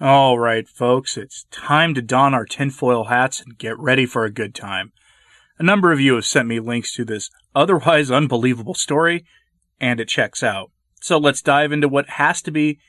All 0.00 0.40
right, 0.40 0.68
folks, 0.68 1.16
it's 1.16 1.46
time 1.52 1.94
to 1.94 2.02
don 2.02 2.34
our 2.34 2.44
tinfoil 2.44 3.04
hats 3.04 3.40
and 3.40 3.56
get 3.56 3.78
ready 3.78 4.06
for 4.06 4.24
a 4.24 4.30
good 4.30 4.52
time. 4.52 4.92
A 5.58 5.62
number 5.62 5.92
of 5.92 6.00
you 6.00 6.16
have 6.16 6.26
sent 6.26 6.48
me 6.48 6.58
links 6.58 6.92
to 6.94 7.04
this 7.04 7.30
otherwise 7.54 8.10
unbelievable 8.10 8.74
story, 8.74 9.24
and 9.80 10.00
it 10.00 10.08
checks 10.08 10.42
out. 10.42 10.72
So 11.00 11.16
let's 11.16 11.40
dive 11.40 11.70
into 11.70 11.88
what 11.88 12.08
has 12.10 12.42
to 12.42 12.50
be 12.50 12.80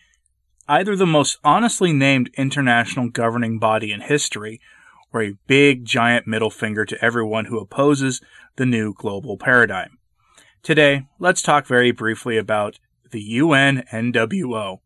either 0.67 0.95
the 0.95 1.05
most 1.05 1.38
honestly 1.43 1.93
named 1.93 2.31
international 2.38 3.09
governing 3.09 3.59
body 3.59 3.91
in 3.91 4.02
history 4.02 4.59
or 5.13 5.21
a 5.21 5.38
big 5.45 5.85
giant 5.85 6.26
middle 6.26 6.49
finger 6.49 6.85
to 6.85 7.05
everyone 7.05 7.45
who 7.45 7.59
opposes 7.59 8.20
the 8.55 8.65
new 8.65 8.93
global 8.93 9.38
paradigm. 9.38 9.99
Today, 10.65 11.05
let's 11.19 11.43
talk 11.43 11.67
very 11.67 11.91
briefly 11.91 12.37
about 12.37 12.79
the 13.11 13.37
UNNWO. 13.37 14.79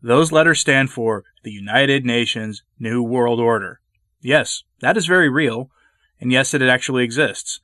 Those 0.00 0.30
letters 0.30 0.60
stand 0.60 0.90
for 0.90 1.24
the 1.42 1.50
United 1.50 2.06
Nations 2.06 2.62
New 2.78 3.02
World 3.02 3.40
Order. 3.40 3.80
Yes, 4.20 4.62
that 4.80 4.96
is 4.96 5.06
very 5.06 5.28
real, 5.28 5.68
and 6.20 6.30
yes, 6.30 6.54
it 6.54 6.62
actually 6.62 7.02
exists. 7.02 7.58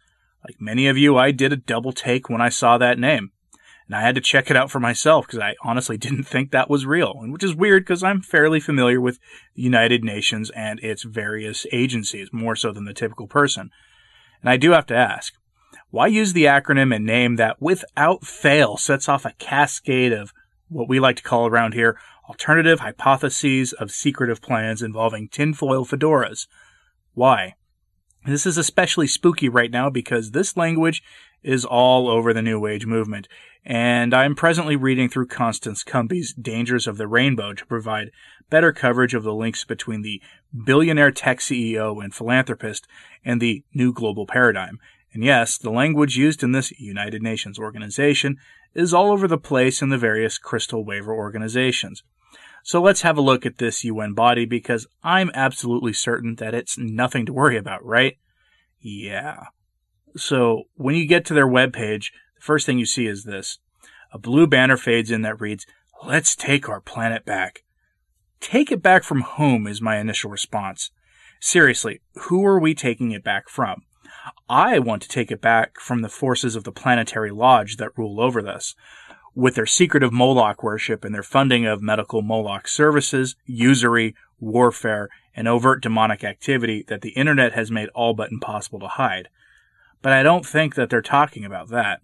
Like 0.44 0.60
many 0.60 0.88
of 0.88 0.98
you, 0.98 1.16
I 1.16 1.30
did 1.30 1.52
a 1.52 1.56
double 1.56 1.92
take 1.92 2.28
when 2.28 2.40
I 2.40 2.48
saw 2.48 2.78
that 2.78 2.98
name 2.98 3.30
and 3.86 3.94
I 3.94 4.00
had 4.00 4.16
to 4.16 4.20
check 4.20 4.50
it 4.50 4.56
out 4.56 4.72
for 4.72 4.80
myself 4.80 5.28
because 5.28 5.38
I 5.38 5.54
honestly 5.62 5.96
didn't 5.96 6.24
think 6.24 6.50
that 6.50 6.68
was 6.68 6.84
real, 6.84 7.14
which 7.16 7.44
is 7.44 7.54
weird 7.54 7.84
because 7.84 8.02
I'm 8.02 8.22
fairly 8.22 8.58
familiar 8.58 9.00
with 9.00 9.20
the 9.54 9.62
United 9.62 10.02
Nations 10.02 10.50
and 10.50 10.80
its 10.80 11.04
various 11.04 11.64
agencies, 11.70 12.28
more 12.32 12.56
so 12.56 12.72
than 12.72 12.86
the 12.86 12.92
typical 12.92 13.28
person. 13.28 13.70
And 14.40 14.50
I 14.50 14.56
do 14.56 14.72
have 14.72 14.86
to 14.86 14.96
ask, 14.96 15.32
why 15.96 16.08
use 16.08 16.34
the 16.34 16.44
acronym 16.44 16.94
and 16.94 17.06
name 17.06 17.36
that 17.36 17.56
without 17.58 18.22
fail 18.22 18.76
sets 18.76 19.08
off 19.08 19.24
a 19.24 19.32
cascade 19.38 20.12
of 20.12 20.34
what 20.68 20.90
we 20.90 21.00
like 21.00 21.16
to 21.16 21.22
call 21.22 21.46
around 21.46 21.72
here 21.72 21.98
alternative 22.28 22.80
hypotheses 22.80 23.72
of 23.72 23.90
secretive 23.90 24.42
plans 24.42 24.82
involving 24.82 25.26
tinfoil 25.26 25.86
fedoras? 25.86 26.48
Why? 27.14 27.54
This 28.26 28.44
is 28.44 28.58
especially 28.58 29.06
spooky 29.06 29.48
right 29.48 29.70
now 29.70 29.88
because 29.88 30.32
this 30.32 30.54
language 30.54 31.02
is 31.42 31.64
all 31.64 32.10
over 32.10 32.34
the 32.34 32.42
New 32.42 32.66
Age 32.66 32.84
movement, 32.84 33.26
and 33.64 34.12
I'm 34.12 34.34
presently 34.34 34.76
reading 34.76 35.08
through 35.08 35.28
Constance 35.28 35.82
Cumby's 35.82 36.34
Dangers 36.34 36.86
of 36.86 36.98
the 36.98 37.08
Rainbow 37.08 37.54
to 37.54 37.64
provide 37.64 38.10
better 38.50 38.70
coverage 38.70 39.14
of 39.14 39.22
the 39.22 39.32
links 39.32 39.64
between 39.64 40.02
the 40.02 40.20
billionaire 40.52 41.10
tech 41.10 41.38
CEO 41.38 42.04
and 42.04 42.14
philanthropist 42.14 42.86
and 43.24 43.40
the 43.40 43.64
new 43.72 43.94
global 43.94 44.26
paradigm. 44.26 44.78
And 45.12 45.24
yes, 45.24 45.56
the 45.56 45.70
language 45.70 46.16
used 46.16 46.42
in 46.42 46.52
this 46.52 46.72
United 46.78 47.22
Nations 47.22 47.58
organization 47.58 48.36
is 48.74 48.92
all 48.92 49.10
over 49.10 49.26
the 49.26 49.38
place 49.38 49.80
in 49.80 49.88
the 49.88 49.98
various 49.98 50.38
crystal 50.38 50.84
waiver 50.84 51.14
organizations. 51.14 52.02
So 52.62 52.82
let's 52.82 53.02
have 53.02 53.16
a 53.16 53.22
look 53.22 53.46
at 53.46 53.58
this 53.58 53.84
UN 53.84 54.12
body 54.12 54.44
because 54.44 54.86
I'm 55.02 55.30
absolutely 55.34 55.92
certain 55.92 56.34
that 56.36 56.54
it's 56.54 56.76
nothing 56.76 57.24
to 57.26 57.32
worry 57.32 57.56
about, 57.56 57.84
right? 57.84 58.16
Yeah. 58.80 59.44
So 60.16 60.64
when 60.74 60.96
you 60.96 61.06
get 61.06 61.24
to 61.26 61.34
their 61.34 61.46
webpage, 61.46 62.10
the 62.34 62.40
first 62.42 62.66
thing 62.66 62.78
you 62.78 62.86
see 62.86 63.06
is 63.06 63.24
this. 63.24 63.58
A 64.12 64.18
blue 64.18 64.46
banner 64.46 64.76
fades 64.76 65.10
in 65.10 65.22
that 65.22 65.40
reads, 65.40 65.66
Let's 66.04 66.36
take 66.36 66.68
our 66.68 66.80
planet 66.80 67.24
back. 67.24 67.62
Take 68.40 68.70
it 68.70 68.82
back 68.82 69.02
from 69.02 69.22
whom 69.22 69.66
is 69.66 69.80
my 69.80 69.98
initial 69.98 70.30
response. 70.30 70.90
Seriously, 71.40 72.00
who 72.14 72.44
are 72.44 72.58
we 72.58 72.74
taking 72.74 73.12
it 73.12 73.24
back 73.24 73.48
from? 73.48 73.82
I 74.48 74.78
want 74.78 75.02
to 75.02 75.08
take 75.08 75.30
it 75.30 75.40
back 75.40 75.80
from 75.80 76.02
the 76.02 76.08
forces 76.08 76.56
of 76.56 76.64
the 76.64 76.72
planetary 76.72 77.30
lodge 77.30 77.76
that 77.76 77.96
rule 77.96 78.20
over 78.20 78.42
this. 78.42 78.74
With 79.34 79.54
their 79.54 79.66
secretive 79.66 80.12
Moloch 80.12 80.62
worship 80.62 81.04
and 81.04 81.14
their 81.14 81.22
funding 81.22 81.66
of 81.66 81.82
medical 81.82 82.22
Moloch 82.22 82.68
services, 82.68 83.36
usury, 83.44 84.14
warfare, 84.40 85.08
and 85.34 85.46
overt 85.46 85.82
demonic 85.82 86.24
activity 86.24 86.84
that 86.88 87.02
the 87.02 87.10
internet 87.10 87.52
has 87.52 87.70
made 87.70 87.88
all 87.90 88.14
but 88.14 88.30
impossible 88.30 88.80
to 88.80 88.88
hide. 88.88 89.28
But 90.00 90.12
I 90.12 90.22
don't 90.22 90.46
think 90.46 90.74
that 90.74 90.88
they're 90.88 91.02
talking 91.02 91.44
about 91.44 91.68
that. 91.68 92.00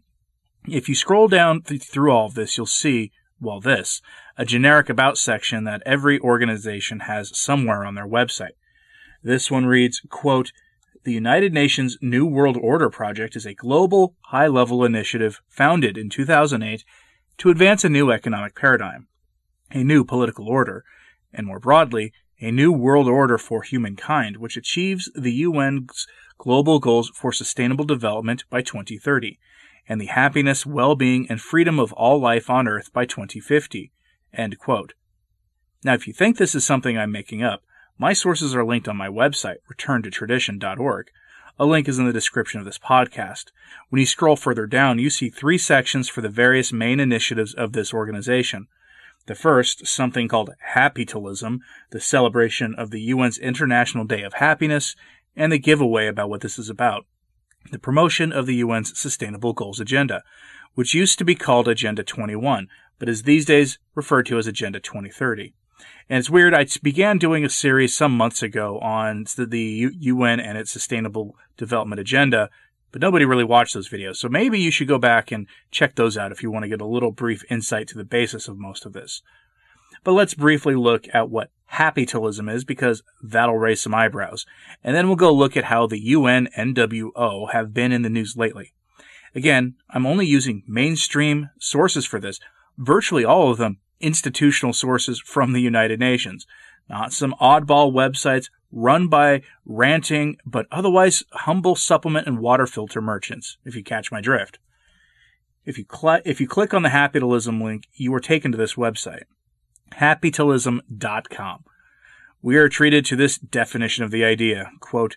If 0.69 0.88
you 0.88 0.94
scroll 0.94 1.28
down 1.28 1.62
th- 1.62 1.82
through 1.82 2.12
all 2.12 2.26
of 2.26 2.34
this, 2.34 2.56
you'll 2.56 2.66
see, 2.66 3.12
well, 3.40 3.60
this, 3.60 4.02
a 4.36 4.44
generic 4.44 4.88
about 4.88 5.19
section 5.19 5.64
that 5.64 5.82
every 5.86 6.19
organization 6.20 7.00
has 7.00 7.36
somewhere 7.36 7.84
on 7.84 7.94
their 7.94 8.06
website. 8.06 8.56
This 9.22 9.50
one 9.50 9.66
reads, 9.66 10.00
quote, 10.10 10.52
the 11.04 11.12
United 11.12 11.52
Nations 11.52 11.98
New 12.00 12.24
World 12.24 12.56
Order 12.56 12.88
Project 12.88 13.34
is 13.34 13.44
a 13.44 13.54
global, 13.54 14.14
high 14.26 14.46
level 14.46 14.84
initiative 14.84 15.40
founded 15.48 15.98
in 15.98 16.08
2008 16.08 16.84
to 17.38 17.50
advance 17.50 17.84
a 17.84 17.88
new 17.88 18.10
economic 18.12 18.54
paradigm, 18.54 19.08
a 19.72 19.82
new 19.82 20.04
political 20.04 20.48
order, 20.48 20.84
and 21.32 21.46
more 21.46 21.58
broadly, 21.58 22.12
a 22.40 22.52
new 22.52 22.70
world 22.70 23.08
order 23.08 23.36
for 23.36 23.62
humankind, 23.62 24.36
which 24.36 24.56
achieves 24.56 25.10
the 25.16 25.42
UN's 25.42 26.06
global 26.38 26.78
goals 26.78 27.10
for 27.14 27.32
sustainable 27.32 27.84
development 27.84 28.44
by 28.48 28.62
2030, 28.62 29.38
and 29.88 30.00
the 30.00 30.06
happiness, 30.06 30.64
well 30.64 30.94
being, 30.94 31.26
and 31.28 31.40
freedom 31.40 31.80
of 31.80 31.92
all 31.94 32.20
life 32.20 32.48
on 32.48 32.69
Earth 32.69 32.92
by 32.92 33.04
2050. 33.04 33.90
Now, 35.84 35.94
if 35.94 36.06
you 36.06 36.12
think 36.12 36.36
this 36.36 36.54
is 36.54 36.64
something 36.64 36.96
I'm 36.96 37.10
making 37.10 37.42
up, 37.42 37.62
my 37.98 38.12
sources 38.12 38.54
are 38.54 38.64
linked 38.64 38.88
on 38.88 38.97
my 38.97 39.08
website, 39.08 39.58
returntotradition.org. 39.72 41.10
A 41.58 41.66
link 41.66 41.88
is 41.88 41.98
in 41.98 42.06
the 42.06 42.12
description 42.12 42.58
of 42.58 42.64
this 42.64 42.78
podcast. 42.78 43.53
When 43.91 44.00
you 44.00 44.06
scroll 44.06 44.36
further 44.36 44.66
down, 44.66 44.98
you 44.98 45.10
see 45.10 45.28
three 45.28 45.58
sections 45.58 46.08
for 46.08 46.20
the 46.20 46.28
various 46.28 46.72
main 46.72 46.98
initiatives 46.98 47.54
of 47.54 47.72
this 47.72 47.92
organization. 47.92 48.66
The 49.26 49.34
first, 49.34 49.86
something 49.86 50.26
called 50.26 50.50
Happytalism, 50.75 51.60
the 51.91 52.00
celebration 52.00 52.75
of 52.75 52.91
the 52.91 53.12
UN's 53.12 53.38
International 53.38 54.04
Day 54.04 54.22
of 54.22 54.34
Happiness, 54.34 54.97
and 55.36 55.52
the 55.52 55.58
giveaway 55.58 56.06
about 56.08 56.28
what 56.28 56.41
this 56.41 56.58
is 56.58 56.69
about. 56.69 57.06
The 57.70 57.78
promotion 57.78 58.32
of 58.32 58.47
the 58.47 58.60
UN's 58.60 58.98
Sustainable 58.98 59.52
Goals 59.52 59.78
Agenda, 59.78 60.25
which 60.75 60.94
used 60.94 61.19
to 61.19 61.25
be 61.25 61.34
called 61.34 61.69
Agenda 61.69 62.02
21, 62.02 62.69
but 62.98 63.08
is 63.08 63.22
these 63.22 63.44
days 63.44 63.78
referred 63.94 64.26
to 64.26 64.38
as 64.38 64.47
Agenda 64.47 64.81
2030. 64.81 65.54
And 66.08 66.18
it's 66.18 66.30
weird, 66.30 66.54
I 66.54 66.66
began 66.82 67.18
doing 67.18 67.44
a 67.44 67.48
series 67.48 67.96
some 67.96 68.16
months 68.16 68.42
ago 68.42 68.78
on 68.80 69.24
the 69.36 69.88
UN 69.98 70.40
and 70.40 70.58
its 70.58 70.70
Sustainable 70.70 71.36
Development 71.56 72.00
Agenda, 72.00 72.50
but 72.90 73.00
nobody 73.00 73.24
really 73.24 73.44
watched 73.44 73.74
those 73.74 73.88
videos. 73.88 74.16
So 74.16 74.28
maybe 74.28 74.58
you 74.60 74.70
should 74.70 74.88
go 74.88 74.98
back 74.98 75.32
and 75.32 75.46
check 75.70 75.94
those 75.94 76.16
out 76.16 76.32
if 76.32 76.42
you 76.42 76.50
want 76.50 76.64
to 76.64 76.68
get 76.68 76.80
a 76.80 76.86
little 76.86 77.12
brief 77.12 77.42
insight 77.50 77.88
to 77.88 77.98
the 77.98 78.04
basis 78.04 78.48
of 78.48 78.58
most 78.58 78.84
of 78.84 78.92
this. 78.92 79.22
But 80.04 80.12
let's 80.12 80.34
briefly 80.34 80.74
look 80.74 81.06
at 81.14 81.30
what 81.30 81.50
happytalism 81.72 82.52
is 82.52 82.64
because 82.64 83.02
that'll 83.22 83.58
raise 83.58 83.80
some 83.80 83.94
eyebrows. 83.94 84.44
And 84.84 84.94
then 84.94 85.06
we'll 85.06 85.16
go 85.16 85.32
look 85.32 85.56
at 85.56 85.64
how 85.64 85.86
the 85.86 86.00
UN 86.00 86.48
and 86.56 86.74
NWO 86.76 87.52
have 87.52 87.72
been 87.72 87.92
in 87.92 88.02
the 88.02 88.10
news 88.10 88.36
lately. 88.36 88.74
Again, 89.34 89.76
I'm 89.88 90.06
only 90.06 90.26
using 90.26 90.62
mainstream 90.66 91.50
sources 91.58 92.04
for 92.04 92.20
this, 92.20 92.38
virtually 92.76 93.25
all 93.25 93.50
of 93.50 93.58
them 93.58 93.78
institutional 94.02 94.72
sources 94.72 95.20
from 95.20 95.52
the 95.52 95.60
United 95.60 96.00
Nations, 96.00 96.46
not 96.88 97.12
some 97.12 97.34
oddball 97.40 97.93
websites 97.93 98.50
run 98.70 99.08
by 99.08 99.43
ranting 99.64 100.37
but 100.44 100.66
otherwise 100.70 101.22
humble 101.32 101.76
supplement 101.76 102.26
and 102.26 102.38
water 102.38 102.66
filter 102.66 103.00
merchants, 103.00 103.58
if 103.64 103.76
you 103.76 103.82
catch 103.82 104.10
my 104.10 104.20
drift. 104.20 104.58
If 105.64 105.78
you, 105.78 105.84
cl- 105.90 106.22
if 106.25 106.40
you 106.40 106.49
click 106.49 106.75
on 106.75 106.82
the 106.82 106.88
Happytalism 106.88 107.62
link, 107.62 107.84
you 107.94 108.12
are 108.14 108.20
taken 108.20 108.50
to 108.52 108.58
this 108.58 108.75
website 108.75 109.25
happytalism.com. 109.93 111.64
We 112.40 112.56
are 112.56 112.69
treated 112.69 113.04
to 113.06 113.16
this 113.16 113.38
definition 113.38 114.04
of 114.04 114.10
the 114.10 114.25
idea. 114.25 114.70
Quote, 114.81 115.16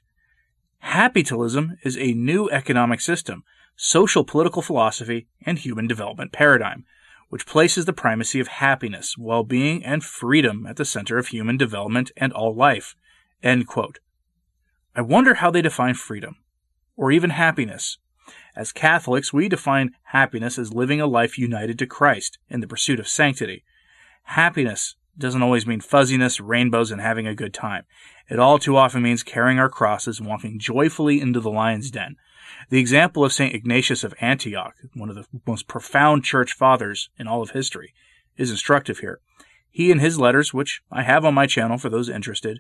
Happytalism 0.84 1.78
is 1.84 1.98
a 1.98 2.14
new 2.14 2.50
economic 2.50 3.02
system, 3.02 3.44
social 3.76 4.24
political 4.24 4.62
philosophy, 4.62 5.28
and 5.46 5.58
human 5.58 5.88
development 5.88 6.32
paradigm, 6.32 6.86
which 7.36 7.46
places 7.46 7.84
the 7.84 7.92
primacy 7.92 8.40
of 8.40 8.48
happiness, 8.48 9.18
well 9.18 9.44
being, 9.44 9.84
and 9.84 10.06
freedom 10.06 10.66
at 10.66 10.78
the 10.78 10.86
center 10.86 11.18
of 11.18 11.28
human 11.28 11.58
development 11.58 12.10
and 12.16 12.32
all 12.32 12.56
life. 12.56 12.96
I 13.44 15.02
wonder 15.02 15.34
how 15.34 15.52
they 15.52 15.62
define 15.62 15.96
freedom, 15.96 16.38
or 16.96 17.12
even 17.12 17.32
happiness. 17.32 17.98
As 18.56 18.72
Catholics, 18.72 19.34
we 19.34 19.50
define 19.50 19.96
happiness 20.04 20.58
as 20.58 20.74
living 20.74 21.02
a 21.02 21.08
life 21.08 21.38
united 21.38 21.78
to 21.80 21.86
Christ 21.86 22.38
in 22.50 22.62
the 22.62 22.68
pursuit 22.68 23.02
of 23.02 23.08
sanctity. 23.10 23.66
Happiness 24.24 24.96
doesn't 25.18 25.42
always 25.42 25.66
mean 25.66 25.82
fuzziness, 25.82 26.40
rainbows, 26.40 26.92
and 26.92 27.02
having 27.02 27.28
a 27.28 27.36
good 27.36 27.54
time. 27.54 27.84
It 28.30 28.40
all 28.40 28.60
too 28.60 28.76
often 28.76 29.02
means 29.02 29.24
carrying 29.24 29.60
our 29.60 29.70
crosses 29.70 30.20
and 30.20 30.28
walking 30.28 30.60
joyfully 30.60 31.22
into 31.22 31.40
the 31.40 31.52
lion's 31.52 31.92
den. 31.92 32.16
The 32.70 32.80
example 32.80 33.24
of 33.24 33.34
St. 33.34 33.54
Ignatius 33.54 34.04
of 34.04 34.14
Antioch, 34.20 34.76
one 34.94 35.10
of 35.10 35.16
the 35.16 35.26
most 35.46 35.68
profound 35.68 36.24
church 36.24 36.54
fathers 36.54 37.10
in 37.18 37.28
all 37.28 37.42
of 37.42 37.52
history, 37.52 37.94
is 38.38 38.52
instructive 38.52 39.00
here. 39.00 39.20
He, 39.70 39.92
in 39.92 40.00
his 40.00 40.20
letters, 40.20 40.54
which 40.54 40.82
I 40.92 41.04
have 41.04 41.26
on 41.26 41.34
my 41.34 41.48
channel 41.48 41.78
for 41.78 41.90
those 41.90 42.10
interested, 42.10 42.60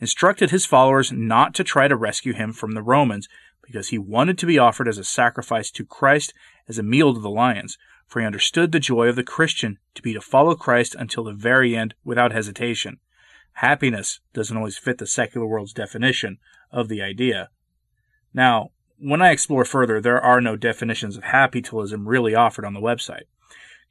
instructed 0.00 0.50
his 0.50 0.66
followers 0.66 1.12
not 1.12 1.54
to 1.54 1.64
try 1.64 1.88
to 1.88 1.96
rescue 1.96 2.32
him 2.32 2.52
from 2.52 2.72
the 2.72 2.82
Romans 2.82 3.28
because 3.62 3.88
he 3.88 3.98
wanted 3.98 4.38
to 4.38 4.46
be 4.46 4.58
offered 4.58 4.88
as 4.88 4.98
a 4.98 5.04
sacrifice 5.04 5.70
to 5.70 5.84
Christ 5.84 6.34
as 6.68 6.78
a 6.78 6.82
meal 6.82 7.14
to 7.14 7.20
the 7.20 7.30
lions, 7.30 7.78
for 8.06 8.20
he 8.20 8.26
understood 8.26 8.72
the 8.72 8.80
joy 8.80 9.08
of 9.08 9.16
the 9.16 9.22
Christian 9.22 9.78
to 9.94 10.02
be 10.02 10.12
to 10.12 10.20
follow 10.20 10.54
Christ 10.54 10.94
until 10.98 11.24
the 11.24 11.32
very 11.32 11.76
end 11.76 11.94
without 12.04 12.32
hesitation. 12.32 12.98
Happiness 13.54 14.20
doesn't 14.32 14.56
always 14.56 14.78
fit 14.78 14.98
the 14.98 15.06
secular 15.06 15.46
world's 15.46 15.72
definition 15.72 16.38
of 16.70 16.88
the 16.88 17.02
idea. 17.02 17.50
Now, 18.32 18.70
when 18.98 19.22
I 19.22 19.30
explore 19.30 19.64
further, 19.64 20.00
there 20.00 20.20
are 20.20 20.40
no 20.40 20.56
definitions 20.56 21.16
of 21.16 21.24
happytalism 21.24 22.06
really 22.06 22.34
offered 22.34 22.64
on 22.64 22.74
the 22.74 22.80
website. 22.80 23.24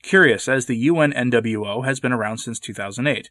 Curious, 0.02 0.50
as 0.50 0.66
the 0.66 0.88
UNNWO 0.88 1.86
has 1.86 2.00
been 2.00 2.12
around 2.12 2.40
since 2.40 2.60
2008. 2.60 3.30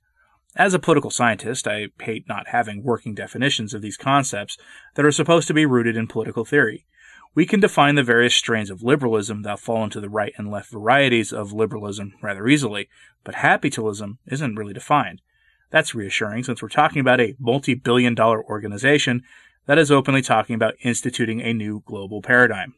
As 0.57 0.75
a 0.75 0.79
political 0.79 1.11
scientist, 1.11 1.67
I 1.67 1.89
hate 2.01 2.29
not 2.29 2.49
having 2.49 2.83
working 2.83 3.15
definitions 3.15 3.75
of 3.75 3.83
these 3.83 3.97
concepts 3.97 4.59
that 4.95 5.05
are 5.05 5.13
supposed 5.13 5.49
to 5.49 5.55
be 5.55 5.67
rooted 5.67 5.97
in 5.97 6.07
political 6.07 6.45
theory. 6.45 6.87
We 7.35 7.47
can 7.47 7.61
define 7.61 7.95
the 7.95 8.03
various 8.03 8.35
strains 8.35 8.69
of 8.69 8.83
liberalism 8.83 9.43
that 9.43 9.59
fall 9.59 9.85
into 9.85 10.01
the 10.01 10.11
right 10.11 10.35
and 10.37 10.51
left 10.51 10.71
varieties 10.71 11.33
of 11.33 11.53
liberalism 11.53 12.15
rather 12.21 12.47
easily, 12.47 12.89
but 13.25 13.37
happytalism 13.37 14.19
isn't 14.27 14.57
really 14.57 14.75
defined. 14.75 15.23
That's 15.71 15.95
reassuring 15.95 16.45
since 16.45 16.61
we're 16.61 16.69
talking 16.69 17.01
about 17.01 17.21
a 17.21 17.35
multi 17.39 17.73
billion 17.73 18.15
dollar 18.15 18.45
organization 18.45 19.23
that 19.65 19.79
is 19.79 19.91
openly 19.91 20.21
talking 20.21 20.55
about 20.55 20.75
instituting 20.83 21.41
a 21.41 21.55
new 21.55 21.83
global 21.87 22.21
paradigm. 22.21 22.75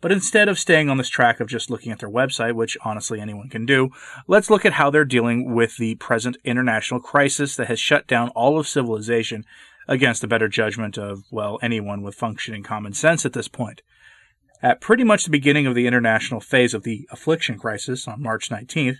But 0.00 0.12
instead 0.12 0.48
of 0.48 0.58
staying 0.58 0.88
on 0.88 0.98
this 0.98 1.08
track 1.08 1.40
of 1.40 1.48
just 1.48 1.70
looking 1.70 1.90
at 1.90 1.98
their 1.98 2.10
website, 2.10 2.54
which 2.54 2.78
honestly 2.84 3.20
anyone 3.20 3.48
can 3.48 3.66
do, 3.66 3.90
let's 4.26 4.48
look 4.48 4.64
at 4.64 4.74
how 4.74 4.88
they're 4.88 5.04
dealing 5.04 5.54
with 5.54 5.76
the 5.76 5.96
present 5.96 6.36
international 6.44 7.00
crisis 7.00 7.56
that 7.56 7.68
has 7.68 7.80
shut 7.80 8.06
down 8.06 8.28
all 8.30 8.58
of 8.58 8.68
civilization 8.68 9.44
against 9.88 10.20
the 10.20 10.26
better 10.26 10.48
judgment 10.48 10.98
of, 10.98 11.24
well, 11.30 11.58
anyone 11.62 12.02
with 12.02 12.14
functioning 12.14 12.62
common 12.62 12.92
sense 12.92 13.24
at 13.24 13.32
this 13.32 13.48
point. 13.48 13.82
At 14.62 14.80
pretty 14.80 15.04
much 15.04 15.24
the 15.24 15.30
beginning 15.30 15.66
of 15.66 15.74
the 15.74 15.86
international 15.86 16.40
phase 16.40 16.74
of 16.74 16.82
the 16.82 17.06
affliction 17.10 17.58
crisis 17.58 18.08
on 18.08 18.22
March 18.22 18.48
19th, 18.48 18.96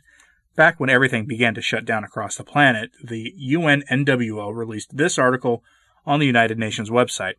back 0.55 0.79
when 0.79 0.91
everything 0.91 1.27
began 1.27 1.55
to 1.55 1.63
shut 1.63 1.85
down 1.85 2.05
across 2.05 2.37
the 2.37 2.45
planet, 2.45 2.91
the 3.03 3.35
UNNWO 3.41 4.55
released 4.55 4.97
this 4.97 5.19
article 5.19 5.65
on 6.05 6.21
the 6.21 6.27
United 6.27 6.59
Nations 6.59 6.91
website. 6.91 7.35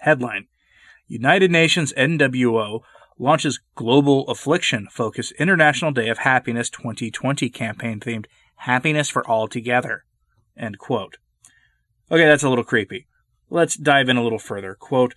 Headline 0.00 0.46
United 1.06 1.50
Nations 1.50 1.92
NWO 1.92 2.80
launches 3.18 3.60
Global 3.74 4.26
Affliction 4.28 4.88
Focus 4.90 5.30
International 5.32 5.92
Day 5.92 6.08
of 6.08 6.18
Happiness 6.18 6.70
2020 6.70 7.48
campaign 7.50 8.00
themed 8.00 8.26
Happiness 8.56 9.08
for 9.08 9.26
All 9.28 9.46
Together. 9.46 10.04
End 10.56 10.78
quote. 10.78 11.18
Okay, 12.12 12.26
that's 12.26 12.42
a 12.42 12.48
little 12.50 12.62
creepy. 12.62 13.06
Let's 13.48 13.74
dive 13.74 14.10
in 14.10 14.18
a 14.18 14.22
little 14.22 14.38
further. 14.38 14.74
Quote, 14.74 15.14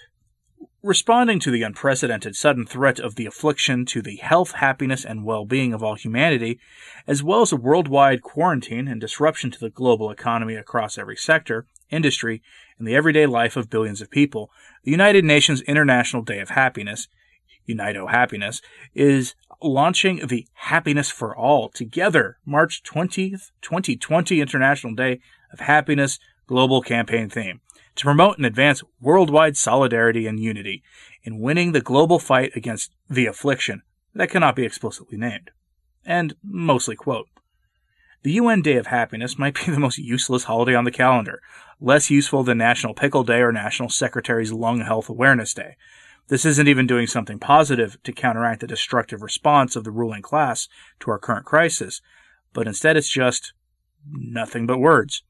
Responding 0.81 1.42
to 1.42 1.51
the 1.51 1.62
unprecedented 1.62 2.38
sudden 2.38 2.65
threat 2.65 3.00
of 3.00 3.15
the 3.15 3.25
affliction 3.25 3.86
to 3.88 4.01
the 4.01 4.15
health, 4.15 4.51
happiness, 4.53 5.03
and 5.03 5.25
well 5.25 5.44
being 5.44 5.74
of 5.74 5.83
all 5.83 5.95
humanity, 5.95 6.57
as 7.06 7.21
well 7.21 7.42
as 7.42 7.51
a 7.51 7.57
worldwide 7.57 8.21
quarantine 8.21 8.88
and 8.88 9.01
disruption 9.01 9.51
to 9.51 9.59
the 9.59 9.69
global 9.69 10.09
economy 10.09 10.56
across 10.56 10.97
every 10.97 11.18
sector, 11.18 11.65
industry, 11.89 12.42
and 12.80 12.88
the 12.88 12.95
everyday 12.95 13.25
life 13.25 13.57
of 13.57 13.69
billions 13.69 14.00
of 14.00 14.09
people, 14.09 14.50
the 14.86 14.92
United 14.92 15.25
Nations 15.25 15.62
International 15.63 16.21
Day 16.21 16.39
of 16.39 16.50
Happiness, 16.50 17.09
UNITO 17.68 18.09
Happiness, 18.09 18.62
is 18.94 19.36
launching 19.62 20.27
the 20.27 20.47
Happiness 20.53 21.09
for 21.09 21.36
All 21.36 21.68
Together 21.68 22.38
March 22.45 22.83
20th, 22.83 23.51
2020 23.62 24.39
International 24.39 24.95
Day 24.95 25.19
of 25.51 25.59
Happiness 25.59 26.19
global 26.47 26.81
campaign 26.81 27.30
theme 27.30 27.62
to 27.95 28.03
promote 28.03 28.38
and 28.38 28.45
advance 28.45 28.83
worldwide 29.00 29.57
solidarity 29.57 30.27
and 30.27 30.39
unity 30.39 30.83
in 31.24 31.39
winning 31.39 31.71
the 31.71 31.81
global 31.81 32.19
fight 32.19 32.51
against 32.56 32.92
the 33.09 33.25
affliction 33.25 33.81
that 34.13 34.30
cannot 34.30 34.56
be 34.56 34.63
explicitly 34.63 35.18
named. 35.18 35.51
And 36.06 36.36
mostly 36.44 36.95
quote. 36.95 37.27
The 38.24 38.33
UN 38.33 38.62
Day 38.62 38.77
of 38.77 38.88
Happiness 38.88 39.38
might 39.38 39.56
be 39.56 39.65
the 39.71 39.80
most 39.80 39.97
useless 39.97 40.45
holiday 40.45 40.74
on 40.74 40.86
the 40.86 40.92
calendar, 40.92 41.42
less 41.80 42.09
useful 42.09 42.44
than 42.44 42.57
National 42.57 42.94
Pickle 42.94 43.24
Day 43.24 43.39
or 43.39 43.51
National 43.51 43.89
Secretary's 43.89 44.53
Lung 44.53 44.81
Health 44.81 45.09
Awareness 45.09 45.53
Day. 45.53 45.75
This 46.27 46.45
isn't 46.45 46.68
even 46.68 46.88
doing 46.88 47.06
something 47.06 47.38
positive 47.38 48.01
to 48.03 48.12
counteract 48.12 48.62
the 48.62 48.68
destructive 48.68 49.21
response 49.21 49.75
of 49.75 49.83
the 49.83 49.92
ruling 49.92 50.24
class 50.24 50.68
to 51.01 51.12
our 51.12 51.19
current 51.19 51.45
crisis, 51.45 52.01
but 52.51 52.68
instead 52.68 52.97
it's 52.97 53.09
just 53.09 53.53
nothing 54.12 54.65
but 54.65 54.80
words. 54.80 55.21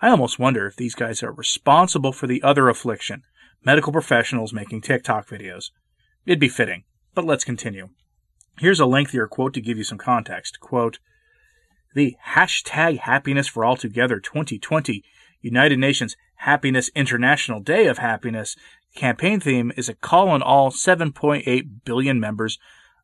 I 0.00 0.08
almost 0.08 0.38
wonder 0.38 0.66
if 0.66 0.76
these 0.76 0.94
guys 0.94 1.22
are 1.22 1.32
responsible 1.32 2.12
for 2.12 2.26
the 2.26 2.42
other 2.42 2.68
affliction 2.68 3.22
medical 3.64 3.92
professionals 3.92 4.52
making 4.52 4.80
TikTok 4.80 5.26
videos. 5.28 5.70
It'd 6.24 6.38
be 6.38 6.48
fitting, 6.48 6.84
but 7.14 7.24
let's 7.24 7.44
continue. 7.44 7.88
Here's 8.58 8.80
a 8.80 8.86
lengthier 8.86 9.26
quote 9.26 9.54
to 9.54 9.60
give 9.60 9.78
you 9.78 9.84
some 9.84 9.98
context. 9.98 10.60
Quote, 10.60 10.98
the 11.94 12.16
hashtag 12.34 12.98
happiness 12.98 13.48
for 13.48 13.64
all 13.64 13.76
together 13.76 14.20
2020 14.20 15.02
United 15.40 15.78
Nations 15.78 16.16
Happiness 16.36 16.90
International 16.94 17.60
Day 17.60 17.86
of 17.86 17.98
Happiness 17.98 18.56
campaign 18.94 19.40
theme 19.40 19.72
is 19.76 19.88
a 19.88 19.94
call 19.94 20.28
on 20.28 20.42
all 20.42 20.70
7.8 20.70 21.84
billion 21.84 22.20
members 22.20 22.58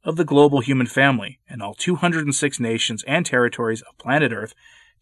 of 0.05 0.16
the 0.16 0.25
global 0.25 0.61
human 0.61 0.87
family 0.87 1.40
and 1.49 1.62
all 1.62 1.75
206 1.75 2.61
nations 2.61 3.02
and 3.06 3.25
territories 3.25 3.82
of 3.82 3.96
planet 3.99 4.32
Earth 4.32 4.55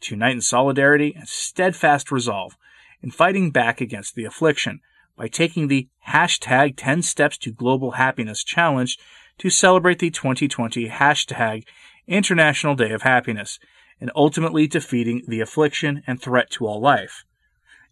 to 0.03 0.15
unite 0.15 0.35
in 0.35 0.41
solidarity 0.41 1.15
and 1.17 1.29
steadfast 1.29 2.13
resolve 2.13 2.57
in 3.03 3.11
fighting 3.11 3.51
back 3.51 3.81
against 3.81 4.15
the 4.15 4.25
affliction 4.25 4.81
by 5.17 5.29
taking 5.29 5.69
the 5.69 5.89
hashtag 6.09 6.75
10 6.77 7.03
Steps 7.03 7.37
to 7.39 7.51
Global 7.51 7.93
Happiness 7.93 8.45
challenge 8.45 8.99
to 9.39 9.51
celebrate 9.51 9.99
the 9.99 10.11
2020 10.11 10.89
hashtag 10.89 11.65
International 12.07 12.75
Day 12.75 12.91
of 12.93 13.03
Happiness 13.03 13.59
and 14.01 14.11
ultimately 14.17 14.67
defeating 14.67 15.23
the 15.29 15.41
affliction 15.41 16.03
and 16.07 16.21
threat 16.21 16.51
to 16.51 16.67
all 16.67 16.81
life. 16.81 17.25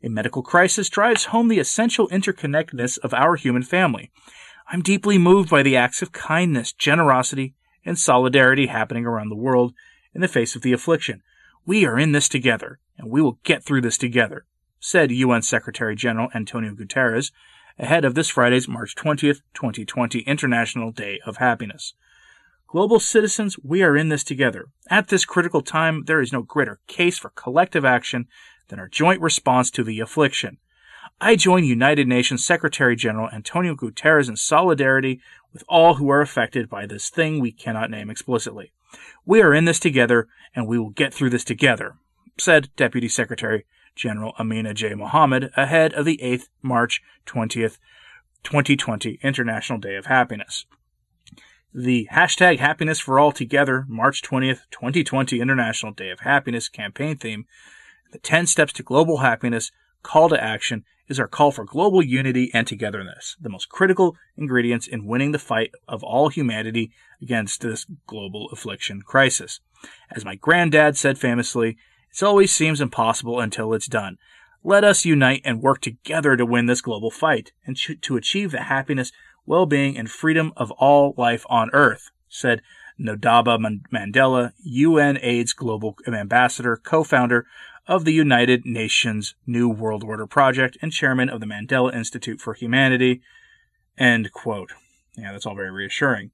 A 0.03 0.09
medical 0.09 0.43
crisis 0.43 0.89
drives 0.89 1.27
home 1.27 1.49
the 1.49 1.59
essential 1.59 2.09
interconnectedness 2.09 2.99
of 2.99 3.13
our 3.15 3.37
human 3.37 3.63
family. 3.63 4.11
I'm 4.73 4.83
deeply 4.83 5.19
moved 5.19 5.51
by 5.51 5.63
the 5.63 5.77
acts 5.77 6.01
of 6.03 6.13
kindness, 6.13 6.73
generosity, 6.73 7.55
and 7.85 7.99
solidarity 7.99 8.67
happening 8.67 9.05
around 9.05 9.29
the 9.29 9.37
world 9.37 9.75
in 10.15 10.21
the 10.21 10.29
face 10.29 10.57
of 10.57 10.63
the 10.63 10.73
affliction, 10.73 11.23
we 11.67 11.85
are 11.85 11.99
in 11.99 12.13
this 12.13 12.29
together, 12.29 12.79
and 12.99 13.11
we 13.11 13.23
will 13.23 13.39
get 13.45 13.63
through 13.63 13.83
this 13.83 13.99
together, 13.99 14.45
said 14.79 15.11
UN 15.11 15.43
Secretary 15.43 15.95
General 15.95 16.29
Antonio 16.35 16.73
Guterres 16.73 17.33
ahead 17.79 18.05
of 18.05 18.15
this 18.15 18.29
Friday's 18.29 18.69
March 18.69 18.95
20th, 18.95 19.43
2020 19.55 20.21
International 20.21 20.91
Day 20.91 21.21
of 21.25 21.39
Happiness. 21.39 21.95
Global 22.67 23.01
citizens, 23.01 23.57
we 23.65 23.83
are 23.83 23.97
in 23.97 24.11
this 24.11 24.23
together. 24.23 24.67
At 24.89 25.09
this 25.09 25.25
critical 25.25 25.61
time, 25.61 26.05
there 26.05 26.21
is 26.21 26.33
no 26.33 26.43
greater 26.43 26.79
case 26.87 27.19
for 27.19 27.31
collective 27.31 27.85
action 27.85 28.29
than 28.69 28.79
our 28.79 28.89
joint 28.89 29.21
response 29.21 29.71
to 29.73 29.83
the 29.83 30.01
affliction. 30.01 30.59
I 31.21 31.37
join 31.37 31.65
United 31.65 32.07
Nations 32.07 32.47
Secretary 32.47 32.97
General 32.97 33.29
Antonio 33.31 33.75
Guterres 33.75 34.29
in 34.29 34.37
solidarity 34.37 35.21
with 35.53 35.65
all 35.69 35.95
who 35.95 36.09
are 36.11 36.21
affected 36.21 36.71
by 36.71 36.87
this 36.87 37.11
thing 37.11 37.41
we 37.41 37.53
cannot 37.53 37.91
name 37.91 38.09
explicitly. 38.09 38.73
We 39.25 39.43
are 39.43 39.55
in 39.55 39.65
this 39.65 39.81
together, 39.81 40.29
and 40.55 40.67
we 40.67 40.79
will 40.79 40.91
get 40.91 41.15
through 41.15 41.31
this 41.31 41.45
together, 41.45 41.97
said 42.39 42.71
Deputy 42.77 43.09
Secretary 43.09 43.65
General 43.95 44.35
Amina 44.39 44.75
J. 44.75 44.95
Mohammed 44.95 45.51
ahead 45.57 45.93
of 45.95 46.05
the 46.05 46.19
8th 46.23 46.49
March 46.63 47.03
20th, 47.27 47.79
2020 48.43 49.19
International 49.23 49.79
Day 49.79 49.97
of 49.97 50.07
Happiness. 50.07 50.65
The 51.73 52.09
hashtag 52.13 52.59
Happiness 52.59 52.99
for 52.99 53.19
All 53.19 53.31
Together 53.31 53.85
March 53.89 54.23
20th, 54.23 54.63
2020 54.71 55.41
International 55.41 55.93
Day 55.93 56.11
of 56.11 56.21
Happiness 56.21 56.69
campaign 56.69 57.17
theme, 57.17 57.47
the 58.13 58.19
10 58.19 58.47
Steps 58.47 58.73
to 58.75 58.83
Global 58.83 59.19
Happiness 59.19 59.71
call 60.03 60.29
to 60.31 60.43
action 60.43 60.85
is 61.11 61.21
our 61.21 61.29
call 61.29 61.51
for 61.51 61.65
global 61.65 62.03
unity 62.03 62.51
and 62.55 62.67
togetherness, 62.67 63.37
the 63.41 63.51
most 63.51 63.69
critical 63.69 64.17
ingredients 64.37 64.87
in 64.87 65.05
winning 65.05 65.33
the 65.33 65.39
fight 65.39 65.73
of 65.89 66.03
all 66.03 66.29
humanity 66.29 66.93
against 67.21 67.61
this 67.61 67.85
global 68.07 68.49
affliction 68.53 69.03
crisis. 69.03 69.61
As 70.11 70.25
my 70.25 70.37
granddad 70.37 70.97
said 70.97 71.19
famously, 71.19 71.77
it 72.11 72.23
always 72.23 72.53
seems 72.53 72.81
impossible 72.81 73.41
until 73.41 73.75
it's 73.75 73.89
done. 73.89 74.19
Let 74.63 74.85
us 74.85 75.05
unite 75.05 75.43
and 75.45 75.61
work 75.61 75.81
together 75.81 76.37
to 76.37 76.47
win 76.47 76.67
this 76.67 76.81
global 76.81 77.11
fight 77.11 77.53
and 77.67 77.77
to 78.03 78.17
achieve 78.17 78.53
the 78.53 78.63
happiness 78.63 79.11
well 79.47 79.67
being, 79.67 79.99
and 79.99 80.09
freedom 80.09 80.53
of 80.57 80.71
all 80.73 81.15
life 81.17 81.45
on 81.49 81.71
Earth, 81.73 82.11
said 82.29 82.63
Ndaba 83.01 83.59
Mandela, 83.93 84.53
UN 84.63 85.19
AIDS 85.23 85.53
Global 85.53 85.97
Ambassador, 86.07 86.77
co 86.77 87.03
founder 87.03 87.47
of 87.91 88.07
the 88.07 88.13
United 88.13 88.65
Nations 88.65 89.35
New 89.47 89.69
World 89.69 90.05
Order 90.05 90.27
Project, 90.27 90.79
and 90.81 90.93
chairman 90.93 91.29
of 91.29 91.41
the 91.41 91.47
Mandela 91.47 91.93
Institute 91.93 92.41
for 92.41 92.55
Humanity. 92.55 93.21
End 93.99 94.33
quote. 94.33 94.73
Yeah, 95.19 95.33
that's 95.33 95.45
all 95.45 95.57
very 95.57 95.73
reassuring. 95.73 96.31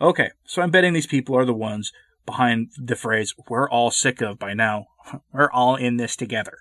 Okay, 0.00 0.30
so 0.44 0.62
I'm 0.62 0.70
betting 0.70 0.94
these 0.94 1.06
people 1.06 1.36
are 1.36 1.44
the 1.44 1.52
ones 1.52 1.92
behind 2.28 2.70
the 2.76 2.94
phrase, 2.94 3.34
we're 3.48 3.70
all 3.70 3.90
sick 3.90 4.20
of 4.20 4.38
by 4.38 4.52
now. 4.52 4.86
We're 5.32 5.50
all 5.50 5.76
in 5.76 5.96
this 5.96 6.14
together. 6.14 6.58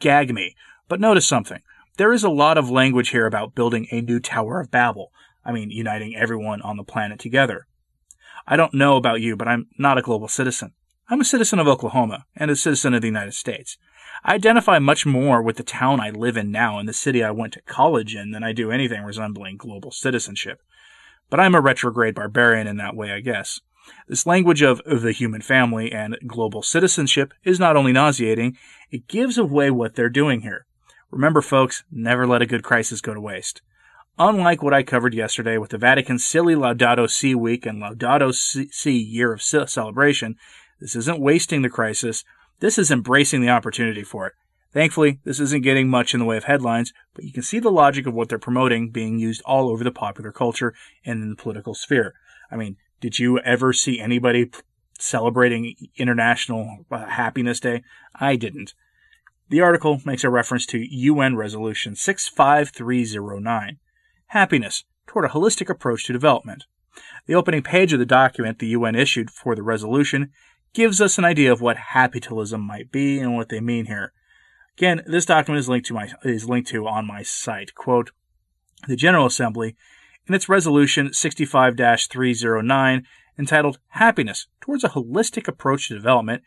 Gag 0.00 0.34
me. 0.34 0.56
But 0.88 0.98
notice 0.98 1.28
something. 1.28 1.62
There 1.96 2.12
is 2.12 2.24
a 2.24 2.28
lot 2.28 2.58
of 2.58 2.68
language 2.68 3.10
here 3.10 3.24
about 3.24 3.54
building 3.54 3.86
a 3.92 4.00
new 4.00 4.18
Tower 4.18 4.60
of 4.60 4.72
Babel. 4.72 5.12
I 5.44 5.52
mean, 5.52 5.70
uniting 5.70 6.16
everyone 6.16 6.60
on 6.62 6.76
the 6.76 6.82
planet 6.82 7.20
together. 7.20 7.68
I 8.48 8.56
don't 8.56 8.74
know 8.74 8.96
about 8.96 9.20
you, 9.20 9.36
but 9.36 9.46
I'm 9.46 9.68
not 9.78 9.98
a 9.98 10.02
global 10.02 10.26
citizen. 10.26 10.72
I'm 11.06 11.20
a 11.20 11.24
citizen 11.24 11.58
of 11.58 11.68
Oklahoma 11.68 12.24
and 12.34 12.50
a 12.50 12.56
citizen 12.56 12.94
of 12.94 13.02
the 13.02 13.08
United 13.08 13.34
States. 13.34 13.76
I 14.24 14.34
identify 14.34 14.78
much 14.78 15.04
more 15.04 15.42
with 15.42 15.56
the 15.56 15.62
town 15.62 16.00
I 16.00 16.08
live 16.08 16.38
in 16.38 16.50
now 16.50 16.78
and 16.78 16.88
the 16.88 16.94
city 16.94 17.22
I 17.22 17.30
went 17.30 17.52
to 17.54 17.62
college 17.62 18.14
in 18.14 18.30
than 18.30 18.42
I 18.42 18.52
do 18.52 18.70
anything 18.70 19.02
resembling 19.02 19.58
global 19.58 19.90
citizenship. 19.90 20.62
But 21.28 21.40
I'm 21.40 21.54
a 21.54 21.60
retrograde 21.60 22.14
barbarian 22.14 22.66
in 22.66 22.78
that 22.78 22.96
way, 22.96 23.12
I 23.12 23.20
guess. 23.20 23.60
This 24.08 24.26
language 24.26 24.62
of 24.62 24.80
the 24.86 25.12
human 25.12 25.42
family 25.42 25.92
and 25.92 26.16
global 26.26 26.62
citizenship 26.62 27.34
is 27.44 27.60
not 27.60 27.76
only 27.76 27.92
nauseating, 27.92 28.56
it 28.90 29.06
gives 29.06 29.36
away 29.36 29.70
what 29.70 29.96
they're 29.96 30.08
doing 30.08 30.40
here. 30.40 30.64
Remember, 31.10 31.42
folks, 31.42 31.84
never 31.90 32.26
let 32.26 32.40
a 32.40 32.46
good 32.46 32.62
crisis 32.62 33.02
go 33.02 33.12
to 33.12 33.20
waste. 33.20 33.60
Unlike 34.18 34.62
what 34.62 34.72
I 34.72 34.82
covered 34.84 35.12
yesterday 35.12 35.58
with 35.58 35.70
the 35.70 35.78
Vatican's 35.78 36.24
silly 36.24 36.54
Laudato 36.54 37.10
Si 37.10 37.34
week 37.34 37.66
and 37.66 37.82
Laudato 37.82 38.32
Si 38.32 38.96
year 38.96 39.34
of 39.34 39.42
celebration, 39.42 40.36
this 40.80 40.96
isn't 40.96 41.20
wasting 41.20 41.62
the 41.62 41.68
crisis. 41.68 42.24
This 42.60 42.78
is 42.78 42.90
embracing 42.90 43.40
the 43.40 43.50
opportunity 43.50 44.02
for 44.02 44.26
it. 44.26 44.32
Thankfully, 44.72 45.20
this 45.24 45.38
isn't 45.38 45.62
getting 45.62 45.88
much 45.88 46.14
in 46.14 46.20
the 46.20 46.26
way 46.26 46.36
of 46.36 46.44
headlines, 46.44 46.92
but 47.14 47.24
you 47.24 47.32
can 47.32 47.44
see 47.44 47.60
the 47.60 47.70
logic 47.70 48.06
of 48.06 48.14
what 48.14 48.28
they're 48.28 48.38
promoting 48.38 48.90
being 48.90 49.18
used 49.20 49.40
all 49.42 49.68
over 49.68 49.84
the 49.84 49.92
popular 49.92 50.32
culture 50.32 50.74
and 51.04 51.22
in 51.22 51.30
the 51.30 51.36
political 51.36 51.74
sphere. 51.74 52.14
I 52.50 52.56
mean, 52.56 52.76
did 53.00 53.18
you 53.18 53.38
ever 53.40 53.72
see 53.72 54.00
anybody 54.00 54.50
celebrating 54.98 55.76
International 55.96 56.86
uh, 56.90 57.06
Happiness 57.06 57.60
Day? 57.60 57.82
I 58.16 58.34
didn't. 58.34 58.74
The 59.48 59.60
article 59.60 60.00
makes 60.04 60.24
a 60.24 60.30
reference 60.30 60.66
to 60.66 60.78
UN 60.78 61.36
Resolution 61.36 61.94
65309 61.94 63.78
Happiness 64.28 64.84
toward 65.06 65.26
a 65.26 65.28
holistic 65.28 65.68
approach 65.68 66.06
to 66.06 66.12
development. 66.12 66.64
The 67.26 67.34
opening 67.34 67.62
page 67.62 67.92
of 67.92 67.98
the 67.98 68.06
document 68.06 68.58
the 68.58 68.68
UN 68.68 68.94
issued 68.94 69.30
for 69.30 69.54
the 69.54 69.62
resolution 69.62 70.32
gives 70.74 71.00
us 71.00 71.16
an 71.16 71.24
idea 71.24 71.50
of 71.50 71.60
what 71.60 71.76
happytalism 71.94 72.60
might 72.60 72.92
be 72.92 73.18
and 73.18 73.34
what 73.34 73.48
they 73.48 73.60
mean 73.60 73.86
here. 73.86 74.12
Again, 74.76 75.02
this 75.06 75.24
document 75.24 75.60
is 75.60 75.68
linked 75.68 75.86
to 75.86 75.94
my 75.94 76.10
is 76.24 76.48
linked 76.48 76.68
to 76.70 76.86
on 76.86 77.06
my 77.06 77.22
site. 77.22 77.74
Quote, 77.74 78.10
the 78.86 78.96
General 78.96 79.26
Assembly 79.26 79.76
in 80.26 80.34
its 80.34 80.48
resolution 80.48 81.12
65 81.12 81.76
309 81.76 83.06
entitled 83.38 83.78
Happiness 83.88 84.46
Towards 84.60 84.84
a 84.84 84.90
Holistic 84.90 85.48
Approach 85.48 85.88
to 85.88 85.94
Development, 85.94 86.42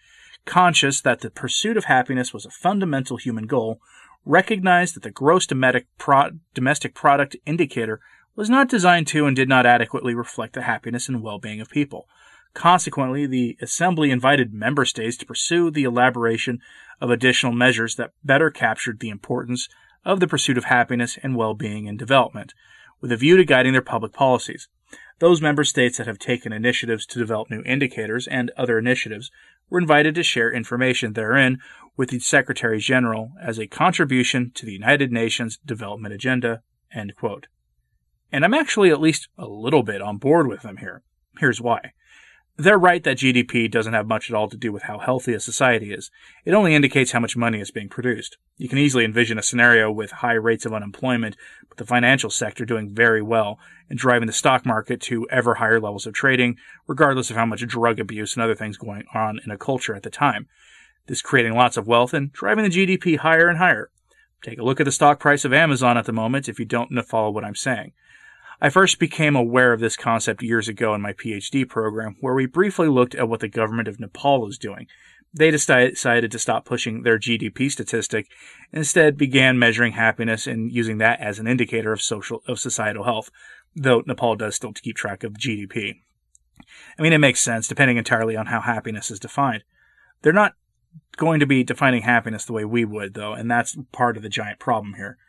conscious 0.45 1.01
that 1.01 1.21
the 1.21 1.29
pursuit 1.29 1.77
of 1.77 1.85
happiness 1.85 2.33
was 2.33 2.45
a 2.45 2.51
fundamental 2.51 3.17
human 3.17 3.45
goal, 3.45 3.79
recognized 4.25 4.95
that 4.95 5.03
the 5.03 5.11
gross 5.11 5.47
domestic 5.47 5.87
product 5.97 7.35
indicator 7.45 7.99
was 8.35 8.49
not 8.49 8.69
designed 8.69 9.07
to 9.07 9.25
and 9.25 9.35
did 9.35 9.49
not 9.49 9.65
adequately 9.65 10.13
reflect 10.13 10.53
the 10.53 10.61
happiness 10.63 11.07
and 11.07 11.21
well 11.21 11.39
being 11.39 11.61
of 11.61 11.69
people. 11.69 12.07
Consequently, 12.57 13.27
the 13.27 13.55
Assembly 13.61 14.09
invited 14.09 14.51
member 14.51 14.83
states 14.83 15.15
to 15.17 15.27
pursue 15.27 15.69
the 15.69 15.83
elaboration 15.83 16.59
of 16.99 17.11
additional 17.11 17.51
measures 17.51 17.97
that 17.97 18.13
better 18.23 18.49
captured 18.49 18.99
the 18.99 19.11
importance 19.11 19.69
of 20.03 20.19
the 20.19 20.27
pursuit 20.27 20.57
of 20.57 20.63
happiness 20.63 21.19
and 21.21 21.35
well 21.35 21.53
being 21.53 21.85
in 21.85 21.97
development 21.97 22.55
with 22.99 23.11
a 23.11 23.15
view 23.15 23.37
to 23.37 23.45
guiding 23.45 23.73
their 23.73 23.83
public 23.83 24.11
policies. 24.11 24.69
Those 25.19 25.39
member 25.39 25.63
states 25.63 25.99
that 25.99 26.07
have 26.07 26.17
taken 26.17 26.51
initiatives 26.51 27.05
to 27.05 27.19
develop 27.19 27.51
new 27.51 27.61
indicators 27.61 28.25
and 28.25 28.49
other 28.57 28.79
initiatives 28.79 29.29
were 29.69 29.79
invited 29.79 30.15
to 30.15 30.23
share 30.23 30.51
information 30.51 31.13
therein 31.13 31.59
with 31.95 32.09
the 32.09 32.17
Secretary 32.17 32.79
General 32.79 33.33
as 33.39 33.59
a 33.59 33.67
contribution 33.67 34.51
to 34.55 34.65
the 34.65 34.73
United 34.73 35.11
Nations 35.11 35.59
Development 35.63 36.11
Agenda. 36.11 36.63
And 36.91 38.43
I'm 38.43 38.55
actually 38.55 38.89
at 38.89 38.99
least 38.99 39.27
a 39.37 39.45
little 39.45 39.83
bit 39.83 40.01
on 40.01 40.17
board 40.17 40.47
with 40.47 40.63
them 40.63 40.77
here. 40.77 41.03
Here's 41.37 41.61
why. 41.61 41.91
They're 42.59 42.79
right 42.79 43.03
that 43.03 43.19
GDP 43.19 43.69
doesn't 43.69 43.93
have 43.93 44.07
much 44.07 44.31
at 44.31 44.35
all 44.35 44.49
to 44.49 44.57
do 44.57 44.71
with 44.71 44.83
how 44.83 44.97
healthy 44.97 45.35
a 45.35 45.39
society 45.39 45.93
is. 45.93 46.09
It 46.43 46.55
only 46.55 46.73
indicates 46.73 47.11
how 47.11 47.19
much 47.19 47.37
money 47.37 47.61
is 47.61 47.69
being 47.69 47.87
produced. 47.87 48.37
You 48.57 48.67
can 48.67 48.79
easily 48.79 49.05
envision 49.05 49.37
a 49.37 49.43
scenario 49.43 49.91
with 49.91 50.09
high 50.09 50.33
rates 50.33 50.65
of 50.65 50.73
unemployment, 50.73 51.37
but 51.69 51.77
the 51.77 51.85
financial 51.85 52.31
sector 52.31 52.65
doing 52.65 52.89
very 52.89 53.21
well 53.21 53.59
and 53.91 53.99
driving 53.99 54.25
the 54.25 54.33
stock 54.33 54.65
market 54.65 54.99
to 55.01 55.27
ever 55.29 55.55
higher 55.55 55.79
levels 55.79 56.07
of 56.07 56.15
trading, 56.15 56.57
regardless 56.87 57.29
of 57.29 57.35
how 57.35 57.45
much 57.45 57.65
drug 57.67 57.99
abuse 57.99 58.33
and 58.33 58.41
other 58.41 58.55
things 58.55 58.75
going 58.75 59.03
on 59.13 59.39
in 59.45 59.51
a 59.51 59.57
culture 59.57 59.93
at 59.93 60.01
the 60.01 60.09
time. 60.09 60.47
This 61.05 61.21
creating 61.21 61.53
lots 61.53 61.77
of 61.77 61.85
wealth 61.85 62.11
and 62.11 62.33
driving 62.33 62.63
the 62.63 62.71
GDP 62.71 63.19
higher 63.19 63.49
and 63.49 63.59
higher. 63.59 63.91
Take 64.41 64.57
a 64.57 64.63
look 64.63 64.79
at 64.79 64.85
the 64.85 64.91
stock 64.91 65.19
price 65.19 65.45
of 65.45 65.53
Amazon 65.53 65.95
at 65.95 66.05
the 66.05 66.11
moment 66.11 66.49
if 66.49 66.57
you 66.57 66.65
don't 66.65 66.91
follow 67.03 67.29
what 67.29 67.45
I'm 67.45 67.55
saying. 67.55 67.93
I 68.59 68.69
first 68.69 68.97
became 68.97 69.35
aware 69.35 69.71
of 69.71 69.79
this 69.79 69.95
concept 69.95 70.41
years 70.41 70.67
ago 70.67 70.95
in 70.95 71.01
my 71.01 71.13
PhD 71.13 71.67
program, 71.67 72.15
where 72.21 72.33
we 72.33 72.47
briefly 72.47 72.87
looked 72.87 73.13
at 73.13 73.29
what 73.29 73.39
the 73.39 73.47
government 73.47 73.87
of 73.87 73.99
Nepal 73.99 74.47
is 74.47 74.57
doing. 74.57 74.87
They 75.31 75.51
decided 75.51 76.31
to 76.31 76.39
stop 76.39 76.65
pushing 76.65 77.03
their 77.03 77.19
GDP 77.19 77.69
statistic, 77.69 78.27
instead 78.71 79.17
began 79.17 79.59
measuring 79.59 79.93
happiness 79.93 80.47
and 80.47 80.71
using 80.71 80.97
that 80.97 81.19
as 81.19 81.37
an 81.37 81.47
indicator 81.47 81.91
of 81.91 82.01
social 82.01 82.41
of 82.47 82.59
societal 82.59 83.03
health, 83.03 83.29
though 83.75 84.01
Nepal 84.07 84.35
does 84.35 84.55
still 84.55 84.73
keep 84.73 84.95
track 84.95 85.23
of 85.23 85.33
GDP. 85.33 86.01
I 86.97 87.01
mean, 87.01 87.13
it 87.13 87.19
makes 87.19 87.41
sense, 87.41 87.67
depending 87.67 87.97
entirely 87.97 88.35
on 88.35 88.47
how 88.47 88.61
happiness 88.61 89.11
is 89.11 89.19
defined. 89.19 89.63
They're 90.23 90.33
not 90.33 90.53
going 91.17 91.39
to 91.41 91.45
be 91.45 91.63
defining 91.63 92.01
happiness 92.01 92.45
the 92.45 92.53
way 92.53 92.65
we 92.65 92.85
would, 92.85 93.13
though, 93.13 93.33
and 93.33 93.51
that's 93.51 93.77
part 93.91 94.17
of 94.17 94.23
the 94.23 94.29
giant 94.29 94.57
problem 94.57 94.95
here. 94.95 95.19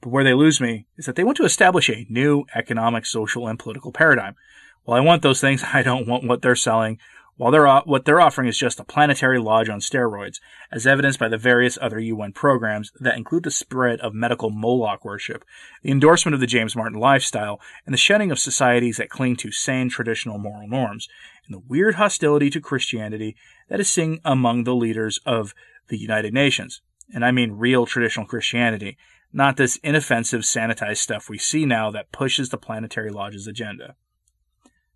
But 0.00 0.10
where 0.10 0.24
they 0.24 0.34
lose 0.34 0.60
me 0.60 0.86
is 0.96 1.06
that 1.06 1.16
they 1.16 1.24
want 1.24 1.36
to 1.38 1.44
establish 1.44 1.88
a 1.88 2.06
new 2.08 2.44
economic, 2.54 3.06
social, 3.06 3.48
and 3.48 3.58
political 3.58 3.92
paradigm. 3.92 4.36
While 4.84 4.96
I 4.96 5.04
want 5.04 5.22
those 5.22 5.40
things, 5.40 5.64
I 5.72 5.82
don't 5.82 6.06
want 6.06 6.24
what 6.24 6.42
they're 6.42 6.56
selling. 6.56 6.98
While 7.36 7.52
they're, 7.52 7.68
what 7.82 8.04
they're 8.04 8.20
offering 8.20 8.48
is 8.48 8.58
just 8.58 8.80
a 8.80 8.84
planetary 8.84 9.38
lodge 9.38 9.68
on 9.68 9.78
steroids, 9.78 10.40
as 10.72 10.88
evidenced 10.88 11.20
by 11.20 11.28
the 11.28 11.38
various 11.38 11.78
other 11.80 12.00
UN 12.00 12.32
programs 12.32 12.90
that 12.98 13.16
include 13.16 13.44
the 13.44 13.52
spread 13.52 14.00
of 14.00 14.12
medical 14.12 14.50
Moloch 14.50 15.04
worship, 15.04 15.44
the 15.82 15.92
endorsement 15.92 16.34
of 16.34 16.40
the 16.40 16.48
James 16.48 16.74
Martin 16.74 16.98
lifestyle, 16.98 17.60
and 17.86 17.92
the 17.92 17.98
shedding 17.98 18.32
of 18.32 18.40
societies 18.40 18.96
that 18.96 19.08
cling 19.08 19.36
to 19.36 19.52
sane 19.52 19.88
traditional 19.88 20.36
moral 20.36 20.66
norms, 20.66 21.08
and 21.46 21.54
the 21.54 21.62
weird 21.68 21.94
hostility 21.94 22.50
to 22.50 22.60
Christianity 22.60 23.36
that 23.68 23.78
is 23.78 23.88
seen 23.88 24.18
among 24.24 24.64
the 24.64 24.74
leaders 24.74 25.20
of 25.24 25.54
the 25.88 25.98
United 25.98 26.34
Nations. 26.34 26.82
And 27.14 27.24
I 27.24 27.30
mean 27.30 27.52
real 27.52 27.86
traditional 27.86 28.26
Christianity, 28.26 28.98
not 29.32 29.56
this 29.56 29.76
inoffensive, 29.82 30.42
sanitized 30.42 30.98
stuff 30.98 31.28
we 31.28 31.38
see 31.38 31.66
now 31.66 31.90
that 31.90 32.12
pushes 32.12 32.48
the 32.48 32.58
Planetary 32.58 33.10
Lodge's 33.10 33.46
agenda. 33.46 33.94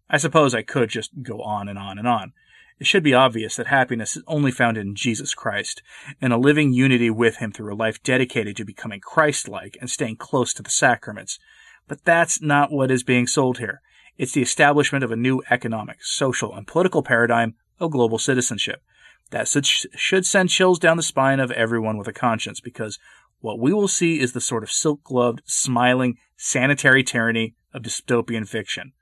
I 0.09 0.17
suppose 0.19 0.55
I 0.55 0.63
could 0.63 0.89
just 0.89 1.23
go 1.23 1.43
on 1.43 1.69
and 1.69 1.79
on 1.79 1.99
and 1.99 2.09
on. 2.09 2.33
It 2.79 2.87
should 2.87 3.03
be 3.03 3.15
obvious 3.15 3.57
that 3.57 3.69
happiness 3.69 4.17
is 4.17 4.25
only 4.27 4.51
found 4.51 4.77
in 4.77 4.95
Jesus 4.95 5.35
Christ, 5.35 5.83
in 6.21 6.33
a 6.33 6.39
living 6.39 6.73
unity 6.73 7.11
with 7.11 7.37
Him 7.37 7.53
through 7.53 7.73
a 7.73 7.77
life 7.77 8.03
dedicated 8.03 8.57
to 8.57 8.65
becoming 8.65 9.01
Christ 9.01 9.49
like 9.49 9.77
and 9.81 9.89
staying 9.89 10.17
close 10.17 10.53
to 10.55 10.63
the 10.63 10.71
sacraments. 10.71 11.39
But 11.87 12.05
that's 12.05 12.43
not 12.43 12.73
what 12.73 12.91
is 12.91 13.03
being 13.03 13.27
sold 13.27 13.59
here. 13.59 13.83
It's 14.19 14.33
the 14.33 14.43
establishment 14.43 15.05
of 15.05 15.11
a 15.11 15.17
new 15.17 15.43
economic, 15.51 16.03
social, 16.03 16.55
and 16.55 16.67
political 16.67 17.03
paradigm 17.03 17.55
of 17.79 17.93
global 17.93 18.19
citizenship. 18.19 18.83
That 19.31 19.49
should 19.95 20.27
send 20.27 20.51
chills 20.51 20.79
down 20.79 20.99
the 20.99 21.03
spine 21.03 21.41
of 21.41 21.51
everyone 21.53 21.97
with 21.97 22.09
a 22.09 22.13
conscience 22.13 22.61
because 22.61 22.99
what 23.43 23.59
we 23.59 23.73
will 23.73 23.89
see 23.89 24.21
is 24.21 24.33
the 24.33 24.41
sort 24.41 24.63
of 24.63 24.71
silk 24.71 25.03
gloved, 25.03 25.43
smiling, 25.45 26.17
sanitary 26.37 27.03
tyranny 27.03 27.55
of 27.75 27.83
dystopian 27.83 28.49
fiction. 28.49 28.93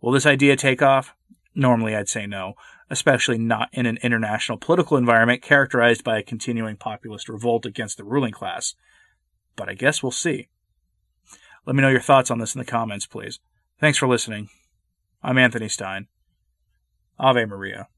Will 0.00 0.12
this 0.12 0.26
idea 0.26 0.56
take 0.56 0.80
off? 0.80 1.14
Normally, 1.54 1.94
I'd 1.94 2.08
say 2.08 2.26
no, 2.26 2.54
especially 2.88 3.36
not 3.36 3.68
in 3.72 3.84
an 3.84 3.98
international 4.02 4.58
political 4.58 4.96
environment 4.96 5.42
characterized 5.42 6.02
by 6.02 6.18
a 6.18 6.22
continuing 6.22 6.76
populist 6.76 7.28
revolt 7.28 7.66
against 7.66 7.98
the 7.98 8.04
ruling 8.04 8.32
class. 8.32 8.74
But 9.56 9.68
I 9.68 9.74
guess 9.74 10.02
we'll 10.02 10.10
see. 10.10 10.48
Let 11.66 11.76
me 11.76 11.82
know 11.82 11.88
your 11.88 12.00
thoughts 12.00 12.30
on 12.30 12.38
this 12.38 12.54
in 12.54 12.58
the 12.58 12.64
comments, 12.64 13.06
please. 13.06 13.40
Thanks 13.78 13.98
for 13.98 14.08
listening. 14.08 14.48
I'm 15.22 15.36
Anthony 15.36 15.68
Stine. 15.68 16.06
Ave 17.18 17.44
Maria. 17.44 17.88